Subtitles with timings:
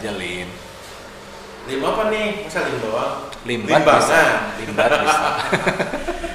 [0.00, 0.48] aja Lim.
[1.68, 2.26] Lim apa nih?
[2.42, 3.12] Masa Lim doang?
[3.44, 4.00] Limbat Limbangan.
[4.00, 4.22] bisa.
[4.58, 5.28] Limbat bisa.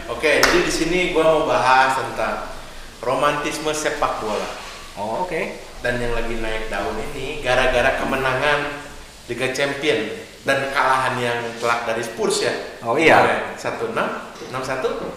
[0.08, 2.54] Oke, jadi di sini gue mau bahas tentang
[3.02, 4.48] romantisme sepak bola
[4.96, 5.42] Oh oke.
[5.84, 8.80] dan yang lagi naik daun ini gara-gara kemenangan
[9.28, 12.54] Liga Champion dan kekalahan yang telak dari Spurs ya.
[12.82, 13.54] Oh iya.
[13.54, 15.10] Satu enam, enam satu,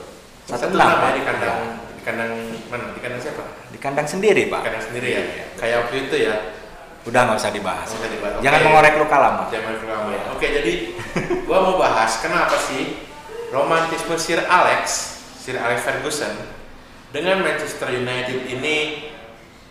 [0.44, 1.92] Satu enam ya di kandang, Iya.
[1.94, 2.32] di kandang
[2.68, 2.84] mana?
[2.90, 3.44] Di kandang siapa?
[3.68, 4.60] Di kandang sendiri Di pak.
[4.64, 5.22] kandang sendiri ya.
[5.22, 5.44] Iya.
[5.56, 6.36] Kayak waktu itu ya.
[7.06, 7.86] Udah nggak usah dibahas.
[7.86, 8.40] Nggak usah dibahas.
[8.42, 9.42] Jangan mengorek luka lama.
[9.52, 10.22] Zaman pertama ya.
[10.34, 10.72] Oke, jadi
[11.46, 12.98] gua mau bahas kenapa sih
[13.54, 14.84] romantisme Sir Alex,
[15.38, 16.34] Sir Alex Ferguson
[17.14, 19.08] dengan Manchester United ini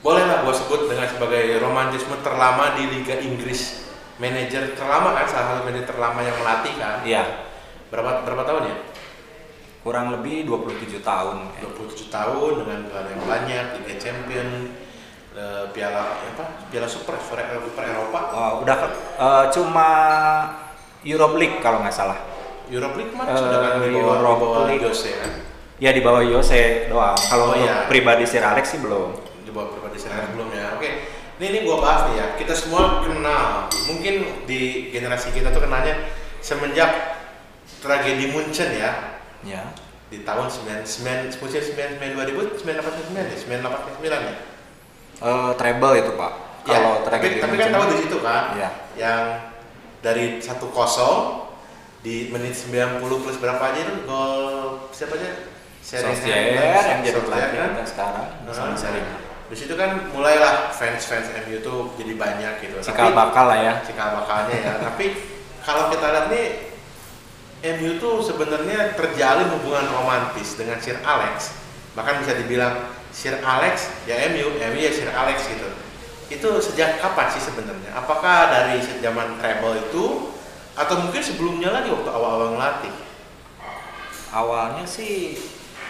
[0.02, 3.90] bolehlah gua sebut dengan sebagai romantisme terlama di Liga Inggris.
[4.18, 7.06] Manajer terlama kan, salah satu manajer terlama yang melatih kan.
[7.06, 7.24] Iya.
[7.94, 8.78] Berapa berapa tahun ya?
[9.86, 11.54] Kurang lebih 27 tahun.
[11.62, 14.74] 27 tahun dengan gelar yang banyak, Liga Champion,
[15.38, 16.46] eh, piala apa?
[16.68, 18.76] Piala Super Super, Super Eropa, Oh, udah
[19.16, 19.90] eh, cuma
[21.06, 22.18] Europe League kalau nggak salah.
[22.68, 24.84] Europe League Eh, sudah kan di bawah, di Europe bawah League.
[24.84, 25.32] Jose kan.
[25.78, 27.14] Ya di bawah Jose doang.
[27.14, 27.86] Oh, Kalau untuk iya.
[27.86, 29.14] pribadi Sir Alex sih belum.
[29.46, 30.76] di bawah pribadi saya belum ya.
[30.76, 30.90] Oke,
[31.40, 32.28] ini ini gua bahas nih ya.
[32.36, 35.96] Kita semua kenal, mungkin di generasi kita tuh kenalnya
[36.44, 36.92] semenjak
[37.80, 38.92] tragedi Munchen ya
[39.46, 39.64] Ya.
[40.12, 44.36] di tahun 99 musim 99 2000 989 ya 989 ya.
[45.18, 46.34] Eh, treble itu pak.
[46.68, 48.70] Ya, Kalau tapi, tragedi tapi kan tahu di situ kan Iya.
[49.00, 49.24] yang
[50.04, 51.48] dari 1-0
[52.04, 54.44] di menit 90 plus berapa aja itu gol
[54.92, 55.48] siapa aja?
[55.80, 57.72] Solskjaer yang jadi pelatih kan?
[57.88, 59.08] sekarang Nah, Sering.
[59.48, 62.76] Di situ kan mulailah fans-fans MU tuh jadi banyak gitu.
[62.84, 63.74] Cikal bakal lah ya.
[63.88, 64.74] cikal bakalnya ya.
[64.92, 65.16] Tapi
[65.64, 66.48] kalau kita lihat nih
[67.80, 71.56] MU tuh sebenarnya terjalin hubungan romantis dengan Sir Alex.
[71.96, 72.76] Bahkan bisa dibilang
[73.18, 75.66] Sir Alex ya MU, MU ya Sir Alex gitu.
[76.30, 77.98] Itu sejak kapan sih sebenarnya?
[77.98, 80.30] Apakah dari zaman treble itu
[80.78, 82.94] atau mungkin sebelumnya lagi waktu awal-awal ngelatih?
[84.30, 85.34] Awalnya sih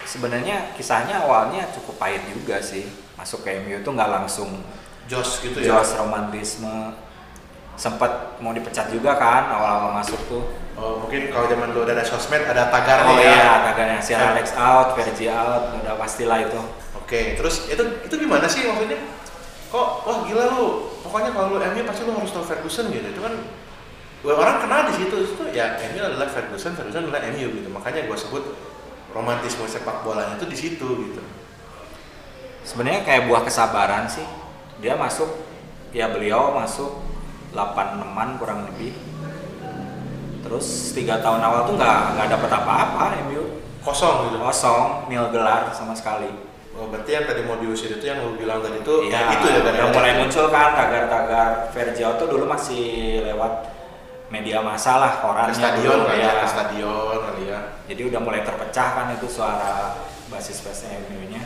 [0.08, 2.88] sebenarnya kisahnya awalnya cukup pahit juga sih.
[3.20, 4.64] Masuk ke MU itu nggak langsung
[5.12, 5.84] Jos gitu ya.
[5.84, 6.96] jos romantisme.
[7.76, 10.44] Sempat mau dipecat juga kan awal-awal masuk tuh.
[10.78, 13.34] Oh, mungkin kalau zaman dulu ada sosmed ada tagar Oh nih ya.
[13.34, 16.62] iya, tagarnya si Alex out, Vergi out, udah pastilah itu.
[17.08, 19.00] Oke, terus itu itu gimana sih maksudnya?
[19.72, 20.92] Kok wah gila lu.
[21.08, 23.08] Pokoknya kalau lu MU pasti lu harus tahu Ferguson gitu.
[23.16, 23.32] Itu kan
[24.28, 27.72] orang kenal di situ itu ya MU adalah Ferguson, Ferguson adalah MU gitu.
[27.72, 28.44] Makanya gua sebut
[29.16, 31.24] romantisme sepak bolanya itu di situ gitu.
[32.68, 34.28] Sebenarnya kayak buah kesabaran sih.
[34.84, 35.32] Dia masuk,
[35.96, 36.92] ya beliau masuk
[37.56, 38.92] 8 teman kurang lebih.
[40.44, 44.44] Terus tiga tahun awal tuh nggak nggak dapet apa-apa MU Kosong gitu.
[44.44, 46.47] kosong nil gelar sama sekali.
[46.78, 49.46] Oh, berarti yang tadi mau diusir itu yang lu bilang tadi itu Iya, kayak gitu
[49.50, 50.20] ya gara-gara mulai itu.
[50.22, 52.84] muncul kan tagar-tagar Vergio tuh dulu masih
[53.26, 53.54] lewat
[54.30, 56.34] media massa lah ke korannya stadion dulu, kali ya, ya.
[56.38, 57.60] ke stadion kali ya.
[57.88, 61.42] Jadi udah mulai terpecah kan itu suara basis-basis MU-nya.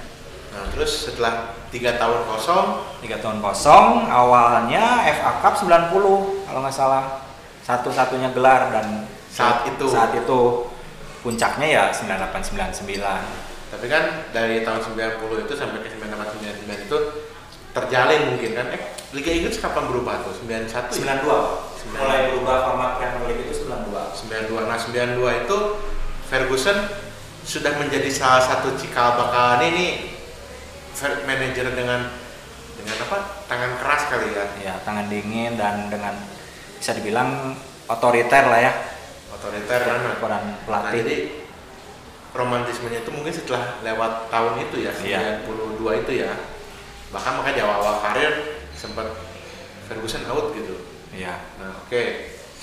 [0.52, 1.34] Nah, terus setelah
[1.72, 2.66] tiga tahun kosong,
[3.00, 5.96] tiga tahun kosong awalnya FA Cup 90
[6.44, 7.24] kalau nggak salah
[7.64, 9.88] satu-satunya gelar dan Saat itu.
[9.88, 10.68] saat itu
[11.24, 16.98] puncaknya ya 9899 tapi kan dari tahun 90 itu sampai ke 9899 itu
[17.72, 18.68] terjalin mungkin kan.
[18.76, 20.36] Eh Liga Inggris kapan berubah tuh?
[20.44, 21.20] 91 ya?
[21.24, 25.58] 92 mulai berubah format Premier League itu 92 92 nah 92 itu
[26.32, 26.78] Ferguson
[27.44, 30.14] sudah menjadi salah satu cikal bakal ini
[31.26, 32.08] manajer dengan
[32.78, 33.18] dengan apa?
[33.50, 34.46] Tangan keras kali ya.
[34.62, 36.16] Ya tangan dingin dan dengan
[36.78, 37.58] bisa dibilang
[37.90, 38.74] otoriter lah ya.
[39.34, 41.00] Otoriter kan nah, peran nah, pelatih.
[41.04, 41.16] jadi
[42.32, 45.20] romantismenya itu mungkin setelah lewat tahun itu ya Iya.
[45.48, 46.32] 92 itu ya
[47.12, 48.34] bahkan makanya di awal-awal karir
[48.72, 49.08] sempat
[49.92, 50.80] Ferguson out gitu
[51.12, 52.04] ya Nah, oke.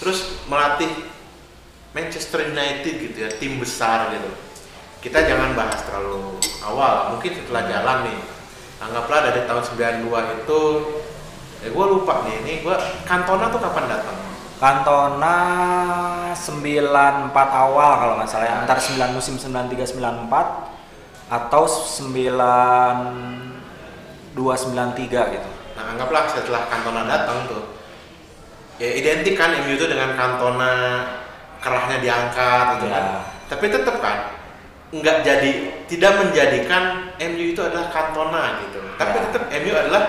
[0.00, 0.88] Terus melatih
[1.92, 4.30] Manchester United gitu ya, tim besar gitu.
[5.04, 8.18] Kita jangan bahas terlalu awal, mungkin setelah jalan nih.
[8.78, 9.62] Anggaplah dari tahun
[10.06, 10.60] 92 itu
[11.58, 14.16] eh gue lupa nih, ini gue Cantona tuh kapan datang?
[14.62, 15.36] Cantona
[16.48, 18.54] 94 awal kalau nggak salah ya.
[18.62, 20.32] antara 9 musim 93 94
[21.28, 25.48] atau 92 93 gitu.
[25.76, 27.62] Nah, anggaplah setelah Cantona datang tuh.
[28.78, 31.02] Ya identik kan MU itu dengan Cantona
[31.58, 32.94] kerahnya diangkat gitu Ya.
[32.94, 33.04] kan.
[33.48, 34.18] Tapi tetap kan
[34.88, 35.50] nggak jadi
[35.84, 38.80] tidak menjadikan MU itu adalah Cantona gitu.
[38.96, 39.20] Tapi Ya.
[39.28, 40.02] tetap MU adalah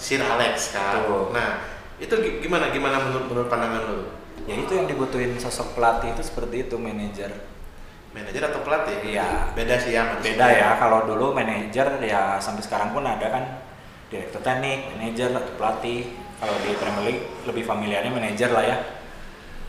[0.00, 1.02] Sir Alex kan.
[1.02, 1.34] Betul.
[1.34, 1.48] Nah,
[2.00, 4.08] itu gi- gimana gimana menurut menurut pandangan lu?
[4.50, 7.30] Ya itu yang dibutuhin sosok pelatih itu seperti itu manajer.
[8.10, 8.98] Manajer atau pelatih?
[9.06, 9.54] Iya.
[9.54, 10.02] Beda sih ya.
[10.10, 10.34] maksudnya.
[10.34, 13.44] beda ya kalau dulu manajer ya sampai sekarang pun ada kan
[14.10, 16.10] direktur teknik manajer atau pelatih
[16.42, 18.78] kalau di Premier League lebih familiarnya manajer lah ya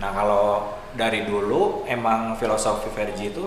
[0.01, 3.45] nah kalau dari dulu emang filosofi Vergi itu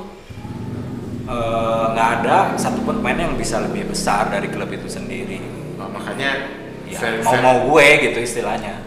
[1.27, 6.55] eh, nggak ada satupun pemain yang bisa lebih besar dari klub itu sendiri Oh, makanya
[6.87, 8.79] ya, mau mau gue gitu istilahnya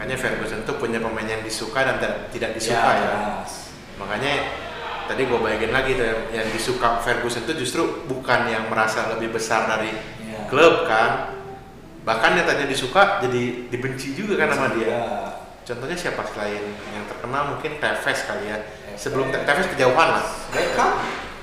[0.00, 2.00] makanya Ferguson tuh punya pemain yang disuka dan
[2.32, 3.12] tidak- disuka Ya, ya.
[3.94, 4.32] Makanya
[5.04, 9.28] tadi gue bayangin lagi tuh yang, yang disuka Ferguson tuh justru bukan yang merasa lebih
[9.30, 10.48] besar dari Iya.
[10.48, 11.36] klub kan.
[12.00, 14.88] Bahkan yang tadinya disuka jadi dibenci juga kan sama dia.
[14.88, 15.04] Ya.
[15.60, 18.56] Contohnya siapa selain yang terkenal mungkin Tevez kali ya.
[18.96, 20.24] Sebelum Te- Tevez kejauhan lah.
[20.48, 20.96] Beckham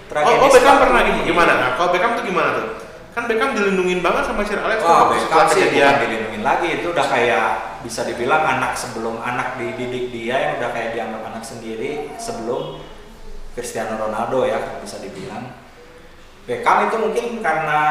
[0.07, 1.51] Oh, oh Beckham pernah gimana?
[1.54, 2.68] Nah, kalau Beckham tuh gimana tuh?
[3.13, 5.94] Kan Beckham dilindungin banget sama Sir Alex tuh Wah, waktu Beckham setelah kejadian.
[6.48, 7.50] Lagi itu udah kayak
[7.84, 12.80] bisa dibilang anak sebelum anak dididik dia yang udah kayak dianggap anak sendiri sebelum
[13.52, 15.52] Cristiano Ronaldo ya bisa dibilang.
[16.48, 17.82] Beckham itu mungkin karena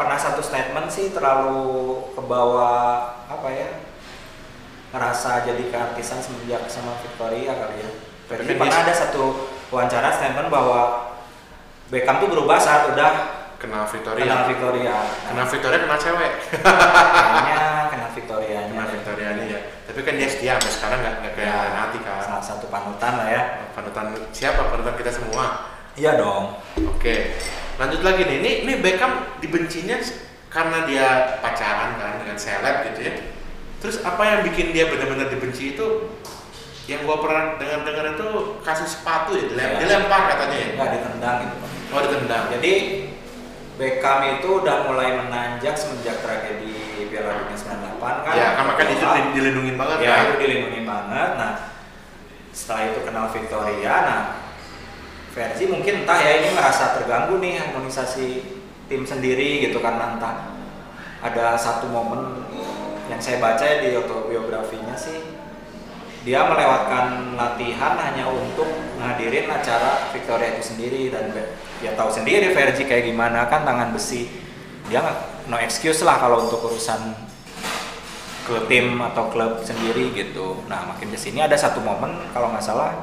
[0.00, 2.72] pernah satu statement sih terlalu kebawa
[3.28, 3.68] apa ya
[4.96, 7.90] ngerasa jadi keartisan semenjak sama Victoria kali ya.
[8.32, 11.12] Kan pernah ada satu wawancara statement bahwa
[11.92, 14.26] Beckham tuh berubah saat udah Kenal Victoria.
[14.26, 14.96] kenal Victoria.
[15.22, 16.32] Kenal Victoria kenal cewek.
[16.66, 17.62] kayaknya
[18.12, 19.60] kenal Victorianya Kenal Victoria ini ya.
[19.88, 22.20] Tapi kan dia setia sampai sekarang nggak nggak kayak Ya, hati kan.
[22.20, 23.42] salah satu panutan lah ya
[23.72, 24.68] Panutan siapa?
[24.68, 25.44] Panutan kita semua.
[25.92, 26.56] iya dong
[26.88, 27.36] Oke,
[27.76, 28.36] lanjut lagi nih.
[28.40, 29.96] Ini, ini Beckham dibencinya
[30.48, 31.06] karena dia
[31.40, 33.14] pacaran kan dengan seleb gitu ya.
[33.76, 36.12] Terus apa yang bikin dia benar-benar dibenci itu?
[36.84, 38.28] Yang gua pernah dengar-dengar itu
[38.60, 39.78] kasus sepatu ya, Iya.
[39.78, 40.68] dilempar katanya ya.
[40.76, 41.56] nggak ditendang gitu.
[41.92, 42.44] Oh ditendang.
[42.52, 42.72] jadi
[43.72, 46.76] Beckham itu udah mulai menanjak semenjak tragedi
[47.08, 48.34] Piala Dunia 98 kan?
[48.34, 50.22] Ya, kan makanya itu Bahwa- di- dilindungin banget ya kan.
[50.28, 51.30] itu dilindungi banget.
[51.36, 51.52] Nah
[52.52, 53.94] setelah itu kenal Victoria.
[54.04, 54.20] Nah
[55.32, 58.28] versi mungkin entah ya ini merasa terganggu nih harmonisasi
[58.86, 60.52] tim sendiri gitu karena entah
[61.24, 62.44] ada satu momen
[63.08, 65.24] yang saya baca ya di autobiografinya sih
[66.22, 68.68] dia melewatkan latihan hanya untuk
[69.02, 71.34] ngadirin acara Victoria itu sendiri dan
[71.82, 74.30] ya tahu sendiri Vergi kayak gimana kan tangan besi
[74.86, 77.14] dia nggak no excuse lah kalau untuk urusan
[78.46, 80.62] klub tim atau klub sendiri gitu.
[80.66, 83.02] Nah makin ke sini ada satu momen kalau nggak salah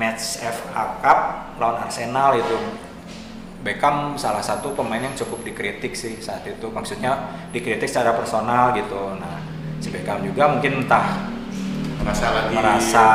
[0.00, 1.18] match FA Cup
[1.60, 2.56] lawan Arsenal itu
[3.58, 9.18] Beckham salah satu pemain yang cukup dikritik sih saat itu maksudnya dikritik secara personal gitu.
[9.18, 9.42] Nah
[9.82, 11.36] si Beckham juga mungkin entah
[11.98, 13.06] Merasa lagi merasa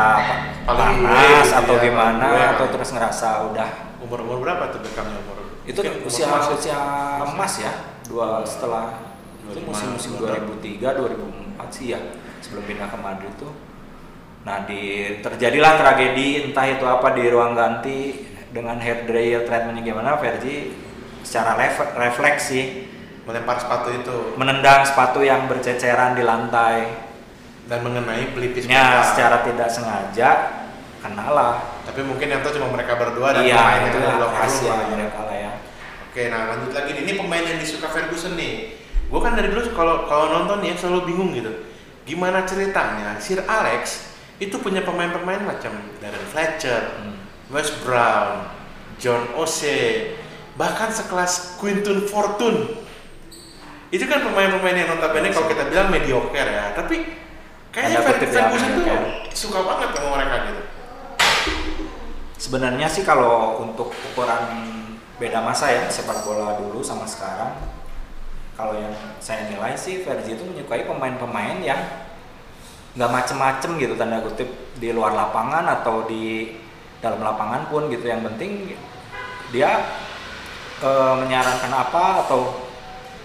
[0.65, 2.44] panas gitu atau ya, gimana gue.
[2.56, 3.69] atau terus ngerasa udah
[4.00, 5.38] umur umur berapa tuh Beckhamnya umur?
[5.63, 6.80] itu Mungkin umur usia emas usia
[7.24, 7.74] emas ya
[8.07, 8.86] dua setelah
[9.44, 12.00] itu 25, musim-musim 2003 2004 sih ya
[12.39, 13.51] sebelum pindah ke Madrid tuh.
[14.44, 20.15] Nah di terjadilah tragedi entah itu apa di ruang ganti dengan hair dryer treatmentnya gimana
[20.19, 20.75] Vergi
[21.24, 22.65] secara ref- refleks sih
[23.24, 24.36] melempar sepatu itu.
[24.36, 26.83] Menendang sepatu yang berceceran di lantai
[27.65, 29.04] dan mengenai pelipis ya Beckham.
[29.07, 30.30] secara tidak sengaja
[31.00, 34.18] kenalah Tapi mungkin yang tahu cuma mereka berdua dan iya pemain yang itu ada di
[34.19, 34.75] locker room ya.
[34.89, 35.51] mereka lah ya
[36.07, 36.92] Oke, nah lanjut lagi.
[36.94, 38.77] Ini pemain yang disuka Ferguson nih.
[39.10, 41.50] Gue kan dari dulu kalau kalau nonton ya selalu bingung gitu.
[42.05, 47.17] Gimana ceritanya Sir Alex itu punya pemain-pemain macam Darren Fletcher, Hmm.
[47.50, 48.46] Wes Brown,
[49.01, 50.13] John Ose,
[50.53, 52.86] bahkan sekelas Quinton Fortune.
[53.89, 57.10] Itu kan pemain-pemain yang notabene kalau kita bilang mediocre ya, tapi
[57.74, 59.34] kayaknya ya, Ferguson tuh mediocre.
[59.34, 60.63] suka banget sama mereka gitu.
[62.38, 64.44] Sebenarnya sih kalau untuk ukuran
[65.18, 67.58] beda masa ya sepak bola dulu sama sekarang,
[68.53, 71.82] kalau yang saya nilai sih Vergi itu menyukai pemain-pemain yang
[72.94, 74.46] nggak macem-macem gitu tanda kutip
[74.77, 76.53] di luar lapangan atau di
[77.01, 78.06] dalam lapangan pun gitu.
[78.06, 78.51] Yang penting
[79.50, 79.82] dia
[80.84, 82.70] eh, menyarankan apa atau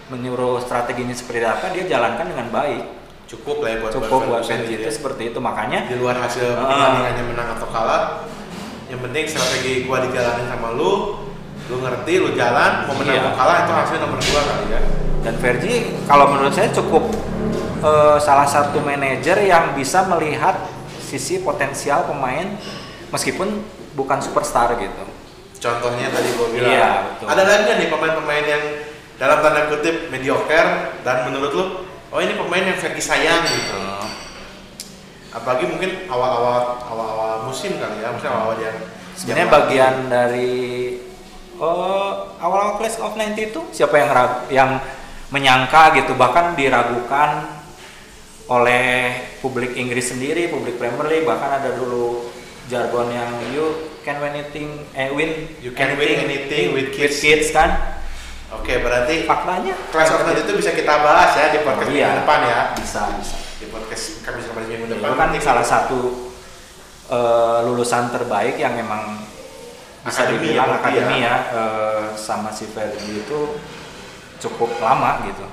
[0.09, 2.85] menyuruh strateginya seperti apa dia jalankan dengan baik.
[3.29, 4.93] Cukup lah ya buat Cukup buat Vergi gitu itu ya.
[4.93, 6.65] seperti itu makanya di luar hasil Ah.
[6.65, 8.25] pertandingannya menang atau kalah
[8.89, 11.21] yang penting strategi gua dijalanin sama lu
[11.69, 13.23] lu ngerti lu jalan mau menang Iya.
[13.23, 14.81] mau kalah itu hasil nomor dua kali ya
[15.19, 15.75] Dan Vergi
[16.09, 17.05] kalau menurut saya cukup
[17.79, 20.57] eh, salah satu manajer yang bisa melihat
[20.99, 22.57] sisi potensial pemain
[23.09, 23.61] meskipun
[23.93, 25.05] bukan superstar gitu.
[25.59, 27.27] contohnya tadi gua bilang Iya, betul.
[27.29, 28.63] ada lagi nih pemain-pemain yang
[29.17, 30.71] dalam tanda kutip mediocre
[31.03, 31.65] dan menurut lu
[32.13, 33.79] oh ini pemain yang Fergie sayang gitu.
[35.29, 38.79] Apalagi mungkin awal-awal awal-awal musim kali ya maksudnya awal-awal yang
[39.19, 40.55] Sebenarnya bagian dari
[41.59, 44.71] oh, awal-awal Class of 90 itu siapa yang ragu, yang
[45.35, 47.51] menyangka gitu bahkan diragukan
[48.49, 49.13] oleh
[49.43, 52.31] publik Inggris sendiri, publik Premier League bahkan ada dulu
[52.71, 57.21] jargon yang you can win anything eh win You can win anything with kids.
[57.53, 57.98] kan
[58.49, 62.07] Oke, berarti faktanya Clash of itu bisa kita bahas ya di podcast Iya.
[62.09, 62.61] minggu depan ya.
[62.81, 66.33] bisa bisa Di podcast kami sama minggu itu depan kan nanti salah satu
[67.09, 69.21] eh, lulusan terbaik yang memang
[70.01, 71.27] bisa Akademi dibilang ya, akademi ya.
[71.29, 73.41] ya, eh, sama si Fergie itu
[74.39, 75.45] cukup lama gitu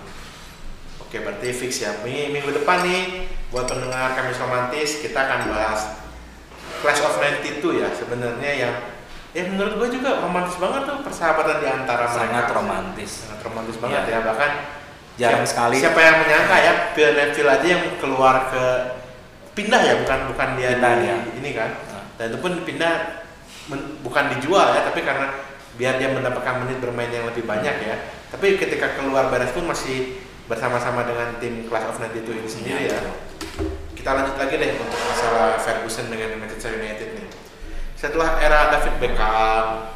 [1.02, 1.92] Oke, berarti fix ya.
[2.02, 6.00] Minggu, minggu depan nih buat pendengar kami romantis kita akan bahas
[6.80, 8.74] Clash of 92 ya sebenarnya yang
[9.36, 12.56] ya menurut gue juga romantis banget tuh persahabatan di antara sangat mereka.
[12.56, 14.10] romantis Sangat romantis banget Iya.
[14.10, 14.52] ya bahkan
[15.16, 18.64] jarang siapa, sekali Siapa yang menyangka ya Bill Neville aja yang keluar ke
[19.52, 21.18] pindah ya bukan bukan dia Pindah di- dia.
[21.36, 21.70] ini kan.
[21.86, 22.04] Nah.
[22.16, 22.94] Dan itu pun pindah
[23.66, 25.28] men- bukan dijual ya tapi karena
[25.76, 27.96] biar dia mendapatkan menit bermain yang lebih banyak ya.
[28.28, 30.16] Tapi ketika keluar beres pun masih
[30.46, 33.00] bersama-sama dengan tim Class of 92 ini sendiri Iya, ya.
[33.02, 33.16] betul.
[33.96, 37.15] Kita lanjut lagi deh untuk masalah Ferguson dengan Manchester United.
[37.96, 39.88] Setelah era David Beckham,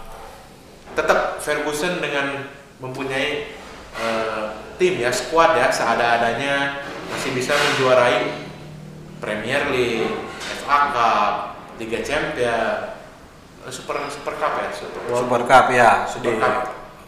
[0.96, 2.48] tetap Ferguson dengan
[2.80, 3.52] mempunyai
[3.92, 4.46] eh,
[4.78, 6.80] tim ya, squad ya, seada-adanya
[7.12, 8.32] masih bisa menjuarai
[9.20, 10.08] Premier League,
[10.64, 11.34] FA Cup,
[11.76, 12.96] Liga Champions,
[13.68, 16.56] eh, Super Super Cup ya, Super, World- Super Cup ya Super di Cup,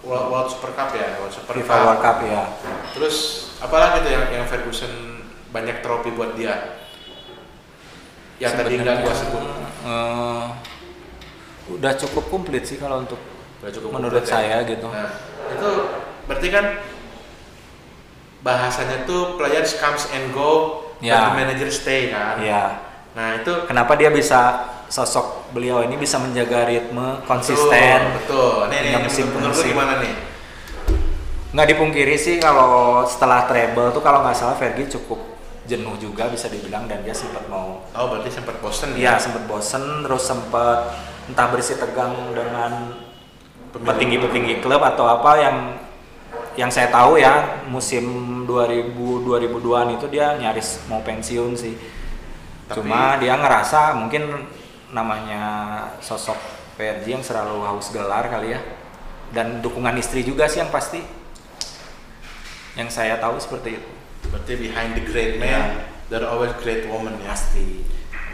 [0.04, 2.44] World, World Super Cup ya, World Super FIFA World Cup ya
[2.92, 3.16] Terus
[3.58, 6.84] apalagi tuh yang yang Ferguson banyak trofi buat dia?
[8.38, 9.44] Yang tadi nggak gua sebut.
[9.86, 10.46] eh,
[11.70, 13.22] udah cukup komplit sih kalau untuk
[13.60, 14.34] Udah cukup menurut komplit ya.
[14.34, 15.10] saya gitu Nah,
[15.48, 15.70] itu
[16.26, 16.66] berarti kan
[18.42, 21.18] bahasanya tuh players comes and go, Ya.
[21.18, 22.38] but the manager stay kan.
[22.38, 22.78] ya
[23.12, 28.66] Nah, itu kenapa dia bisa sosok beliau ini bisa menjaga ritme konsisten Betul.
[28.66, 28.72] betul.
[28.72, 29.70] Nih, nih, musim menurut musim.
[29.70, 30.14] gimana nih?
[31.52, 35.20] nggak dipungkiri sih kalau setelah treble tuh kalau nggak salah Fergie cukup
[35.62, 39.84] jenuh juga bisa dibilang dan dia sempat mau Oh, berarti sempat bosen Iya sempat bosen
[40.02, 40.96] terus sempat
[41.32, 42.92] entah bersih tegang dengan
[43.72, 45.58] petinggi-petinggi klub atau apa yang
[46.52, 48.04] yang saya tahu ya musim
[48.44, 48.92] 2000
[49.24, 51.76] 2002an itu dia nyaris mau pensiun sih.
[52.68, 54.48] Tapi- Cuma dia ngerasa mungkin
[54.92, 55.44] namanya
[56.04, 56.36] sosok
[56.76, 58.60] Fergie yang selalu haus gelar kali ya.
[59.32, 61.00] Dan dukungan istri juga sih yang pasti.
[62.76, 63.90] Yang saya tahu seperti itu.
[64.28, 65.64] Berarti behind the great man, Ya.
[66.08, 67.32] there always great woman ya.
[67.32, 67.84] Pasti.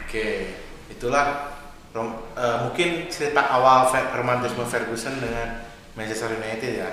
[0.06, 0.54] Oke,
[0.90, 1.57] itulah
[1.98, 6.90] rom- eh, mungkin cerita awal romantisme Ferguson dengan Manchester United ya.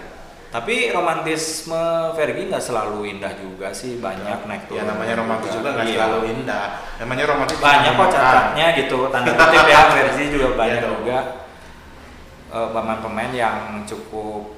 [0.49, 1.83] Tapi romantisme
[2.15, 4.81] Fergie nggak selalu indah juga sih, banyak naik turun.
[4.81, 5.97] Ya namanya romantis juga nggak Iya.
[5.99, 6.67] selalu indah.
[6.97, 10.97] Namanya romantis Banyak kok cacatnya gitu, tanda kutip ya versi juga banyak Iya dong.
[11.03, 11.19] juga
[12.51, 14.55] eh, pemain-pemain yang cukup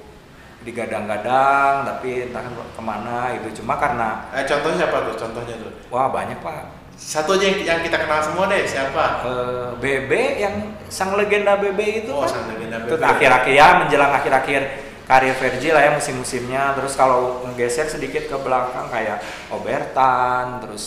[0.60, 5.14] digadang-gadang tapi entah ke mana itu cuma karena Eh, contohnya siapa tuh?
[5.16, 5.72] Contohnya tuh.
[5.88, 9.20] wah banyak pak Satu aja yang, yang kita kenal semua deh, siapa?
[9.22, 10.54] Eh, BB yang
[10.86, 13.04] sang legenda BB itu Oh, kan sang legenda itu BB.
[13.04, 14.60] akhir-akhir ya menjelang akhir-akhir
[15.04, 20.84] karir Virgil lah ya musim-musimnya terus kalau ngegeser sedikit ke belakang kayak Obertan terus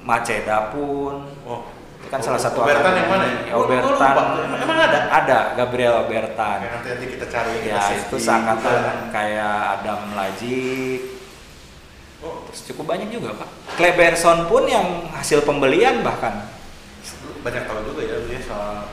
[0.00, 1.66] Maceda pun Oh,
[1.96, 3.50] itu kan salah satu Obertan yang mana ya?
[3.50, 4.06] Gua Obertan lupa.
[4.06, 4.98] Emang- ada?
[5.10, 11.19] ada Gabriel Obertan nanti nanti kita cari ya itu seangkatan kayak Adam Lajik Oh,
[12.52, 16.46] cukup banyak juga pak Kleberson pun yang hasil pembelian bahkan
[17.40, 18.84] banyak tahu juga ya ya soal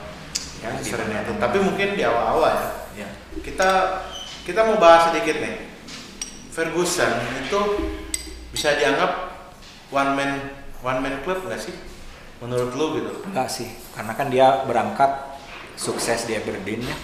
[0.57, 1.05] Ya, United.
[1.29, 3.05] mana- Tapi mungkin di awal-awal ya.
[3.05, 3.09] ya
[3.39, 4.01] Kita
[4.41, 5.69] kita mau bahas sedikit nih.
[6.49, 7.59] Ferguson itu
[8.49, 9.37] bisa dianggap
[9.93, 10.31] one man
[10.81, 11.77] one man club nggak sih?
[12.41, 13.13] Menurut lu gitu?
[13.29, 15.37] Enggak sih, karena kan dia berangkat
[15.77, 16.97] sukses di Aberdeen ya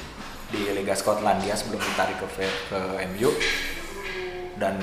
[0.49, 2.27] di Liga Skotlandia sebelum ditarik ke
[2.67, 2.79] ke
[3.13, 3.29] MU
[4.55, 4.81] dan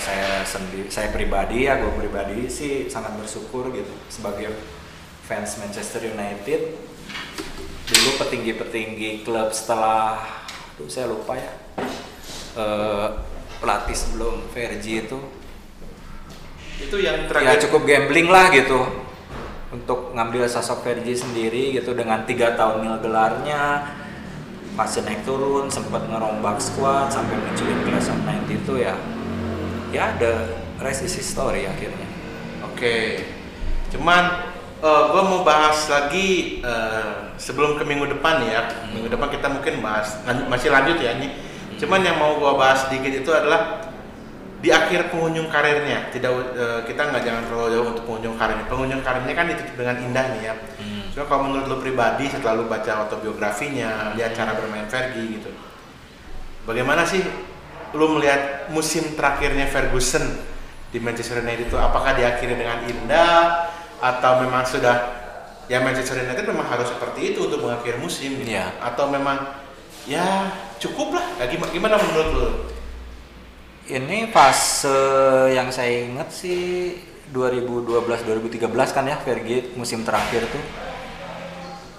[0.00, 3.92] saya sendiri saya pribadi ya gue pribadi sih sangat bersyukur gitu.
[4.08, 4.56] Sebagai
[5.28, 6.88] fans Manchester United
[7.90, 10.24] dulu petinggi-petinggi klub setelah
[10.74, 11.52] aduh saya lupa ya.
[12.56, 13.08] Eh,
[13.60, 15.20] pelatih sebelum Fergie itu.
[16.80, 18.80] Itu yang ya terakhir cukup gambling lah gitu.
[19.70, 23.84] Untuk ngambil sosok Fergie sendiri gitu dengan tiga tahun nil gelarnya.
[24.80, 28.96] Masih naik turun sempat ngerombak squad sampai munculin of 90 itu ya
[29.90, 30.48] ya ada
[30.80, 32.08] rest is history akhirnya
[32.80, 33.28] Oke.
[33.92, 34.48] Cuman
[34.80, 38.88] eh gue mau bahas lagi eh, sebelum ke minggu depan ya.
[38.88, 41.28] Minggu depan kita mungkin bahas lanjut- masih lanjut ya ini.
[41.76, 43.84] Cuman yang mau gue bahas sedikit itu adalah
[44.64, 46.08] di akhir pengunjung karirnya.
[46.08, 48.64] Tidak eh, kita nggak jangan terlalu jauh untuk pengunjung karirnya.
[48.64, 50.54] Pengunjung karirnya kan ditutup dengan indah nih ya.
[51.12, 55.52] Cuma kalau menurut lu pribadi setelah lu baca autobiografinya, lihat cara bermain Fergie gitu.
[56.64, 57.20] Bagaimana sih
[57.94, 60.22] lu melihat musim terakhirnya Ferguson
[60.90, 63.70] di Manchester United itu apakah diakhiri dengan indah
[64.02, 64.96] atau memang sudah
[65.70, 68.50] ya Manchester United memang harus seperti itu untuk mengakhiri musim gitu.
[68.50, 68.74] Iya.
[68.82, 69.54] Atau memang
[70.08, 70.50] ya
[70.82, 71.26] cukup lah.
[71.38, 72.48] Ya, gimana, gimana menurut lo?
[73.86, 74.90] Ini fase
[75.54, 76.94] yang saya ingat sih
[77.30, 80.89] 2012-2013 kan ya Fergie musim terakhir tuh.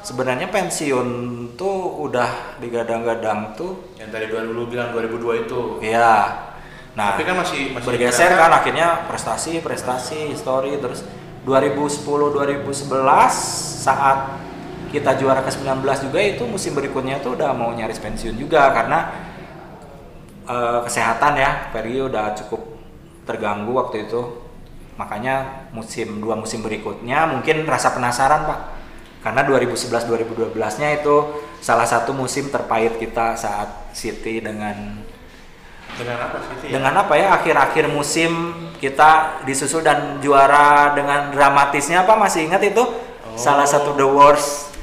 [0.01, 1.07] Sebenarnya pensiun
[1.53, 3.93] tuh udah digadang-gadang tuh.
[4.01, 5.59] Yang tadi 2000 bilang 2002 itu.
[5.85, 6.49] Ya.
[6.97, 11.07] Nah, Tapi kan masih masih bergeser kan akhirnya prestasi, prestasi, story terus
[11.47, 12.83] 2010-2011
[13.81, 14.35] saat
[14.91, 15.81] kita juara ke-19
[16.11, 19.07] juga itu musim berikutnya tuh udah mau nyaris pensiun juga karena
[20.45, 22.75] eh, kesehatan ya Fergie udah cukup
[23.23, 24.21] terganggu waktu itu
[24.99, 28.59] makanya musim dua musim berikutnya mungkin rasa penasaran pak
[29.21, 31.15] karena 2011 2012 nya itu
[31.61, 34.97] salah satu musim terpahit kita saat City dengan
[35.93, 36.71] dengan apa sih itu ya?
[36.81, 38.31] dengan apa ya akhir-akhir musim
[38.81, 42.81] kita disusul dan juara dengan dramatisnya apa masih ingat itu
[43.37, 44.73] salah satu the worst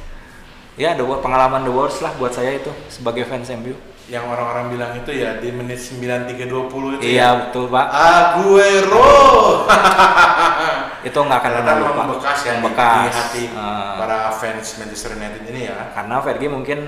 [0.78, 3.74] ya the worst, pengalaman the worst lah buat saya itu sebagai fans MU
[4.08, 7.28] yang orang-orang bilang itu ya di menit 93.20 itu iya ya.
[7.44, 9.04] betul pak Aguero.
[11.00, 12.98] itu nggak akan pernah lupa membekas ya di- Membekas.
[12.98, 13.94] di hati Ah.
[13.96, 15.76] para fans Manchester United ini ya.
[15.92, 16.78] karena Fergie mungkin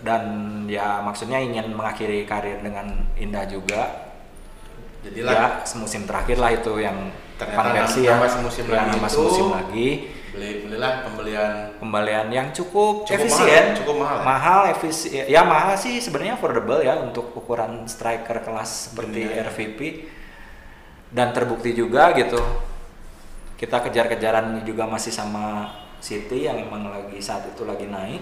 [0.00, 0.22] dan
[0.66, 4.10] ya maksudnya ingin mengakhiri karir dengan indah juga
[5.02, 9.88] Jadilah ya semusim terakhir lah itu yang konversi ya semusim Ya, lagi semusim lagi
[10.32, 14.24] beli belilah pembelian pembelian yang cukup, Cukup efisien, mahal, cukup mahal ya?
[14.24, 19.44] mahal efisien, ya mahal sih sebenarnya affordable ya untuk ukuran striker kelas seperti Dunia.
[19.44, 19.78] RVP
[21.12, 22.40] dan terbukti juga gitu
[23.62, 25.70] kita kejar-kejaran juga masih sama
[26.02, 28.18] City yang emang lagi saat itu lagi naik.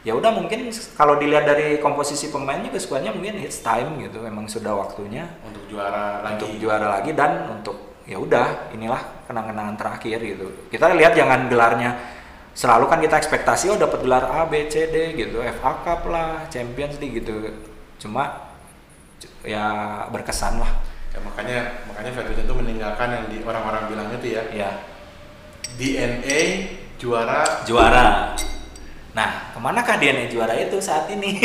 [0.00, 4.48] Ya udah mungkin kalau dilihat dari komposisi pemain juga skuadnya mungkin it's time gitu memang
[4.48, 6.40] sudah waktunya untuk juara lagi.
[6.40, 10.48] untuk juara lagi dan untuk ya udah inilah kenang-kenangan terakhir gitu.
[10.72, 12.00] Kita lihat jangan gelarnya
[12.56, 16.48] selalu kan kita ekspektasi oh dapat gelar A B C D gitu FA Cup lah
[16.48, 17.60] Champions League gitu.
[18.00, 18.48] Cuma
[19.44, 21.58] ya berkesan lah Ya, makanya
[21.90, 24.70] makanya Ferguson itu meninggalkan yang di orang-orang bilang itu ya ya
[25.74, 26.40] DNA
[27.02, 28.38] juara juara
[29.10, 31.42] nah ke manakah DNA juara itu saat ini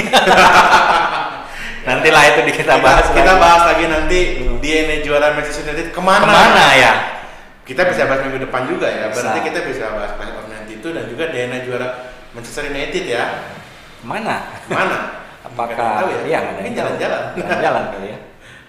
[1.88, 3.42] nantilah itu di kita bahas kita lagi.
[3.42, 4.20] bahas lagi nanti
[4.62, 6.22] DNA juara Manchester United ke mana?
[6.22, 6.94] ke mana ya
[7.66, 9.10] Kita bisa bahas minggu depan juga ya.
[9.10, 9.48] Berarti Bisa.
[9.50, 13.50] kita bisa bahas Clash of itu dan juga DNA juara Manchester United ya.
[13.98, 14.98] ke mana Mana?
[15.50, 15.74] apakah
[16.06, 16.20] tahu ya?
[16.30, 17.22] iya ada Mungkin jalan-jalan.
[17.34, 18.20] jalan-jalan kali ya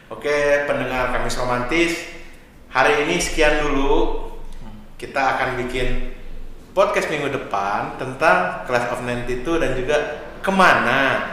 [0.06, 1.98] Oke, pendengar Kamis Romantis,
[2.70, 4.22] hari ini sekian dulu.
[4.94, 6.14] Kita akan bikin
[6.70, 9.98] podcast minggu depan tentang Clash of 92 dan juga
[10.38, 11.26] ke mana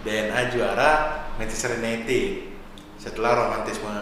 [0.00, 0.90] DNA juara
[1.36, 2.56] Manchester United
[2.96, 3.92] setelah romantisme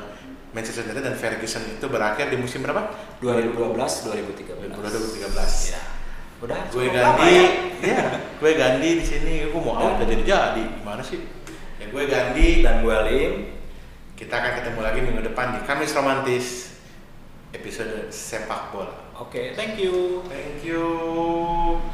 [0.55, 2.94] Manchester United dan Ferguson itu berakhir di musim berapa?
[3.18, 5.74] 2012 2013 2013.
[5.74, 5.83] ya
[6.38, 7.46] udah Gue Gandhi, ya.
[7.98, 8.03] ya,
[8.38, 11.18] gue Gandhi di sini, gue mau udah jadi jadi, gimana sih?
[11.83, 13.63] Ya gue Gandhi dan gue Lim
[14.14, 16.79] Kita akan ketemu lagi minggu depan di Kamis Romantis
[17.50, 18.94] episode sepak bola.
[19.18, 21.94] oke thank you Thank you.